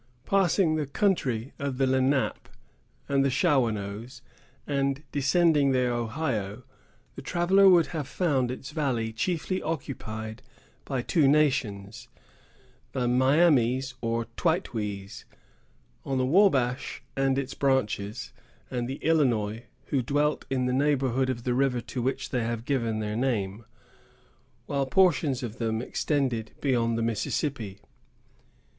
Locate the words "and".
3.07-3.23, 4.65-5.03, 17.15-17.37, 18.71-18.89